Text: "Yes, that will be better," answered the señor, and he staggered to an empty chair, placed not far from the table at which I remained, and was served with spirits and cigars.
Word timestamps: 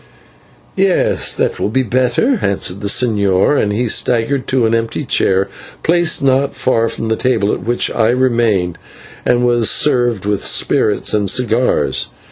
"Yes, 0.75 1.35
that 1.35 1.59
will 1.59 1.69
be 1.69 1.83
better," 1.83 2.39
answered 2.41 2.81
the 2.81 2.87
señor, 2.87 3.61
and 3.61 3.71
he 3.71 3.87
staggered 3.87 4.47
to 4.47 4.65
an 4.65 4.73
empty 4.73 5.05
chair, 5.05 5.47
placed 5.83 6.23
not 6.23 6.55
far 6.55 6.87
from 6.89 7.09
the 7.09 7.15
table 7.15 7.53
at 7.53 7.61
which 7.63 7.91
I 7.91 8.07
remained, 8.07 8.79
and 9.27 9.45
was 9.45 9.69
served 9.69 10.25
with 10.25 10.43
spirits 10.43 11.13
and 11.13 11.29
cigars. 11.29 12.09